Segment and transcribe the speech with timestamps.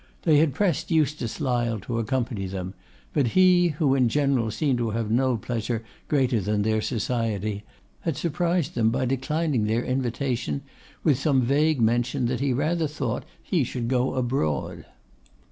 [0.23, 2.73] They had pressed Eustace Lyle to accompany them,
[3.13, 7.63] but he, who in general seemed to have no pleasure greater than their society,
[7.99, 10.63] had surprised them by declining their invitation,
[11.03, 14.85] with some vague mention that he rather thought he should go abroad.